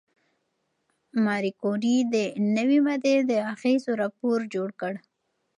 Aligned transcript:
ماري 1.25 1.51
کوري 1.61 1.95
د 2.13 2.15
نوې 2.55 2.79
ماده 2.87 3.15
د 3.29 3.31
اغېزو 3.53 3.91
راپور 4.01 4.37
جوړ 4.53 4.69
کړ. 4.81 4.93